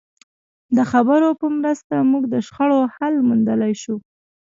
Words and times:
د 0.75 0.77
خبرو 0.91 1.29
په 1.39 1.47
مرسته 1.57 1.95
موږ 2.11 2.23
د 2.33 2.35
شخړو 2.47 2.79
حل 2.95 3.13
موندلای 3.27 3.73
شو. 3.81 3.95